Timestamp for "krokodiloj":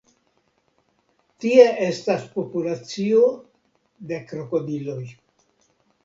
4.31-5.03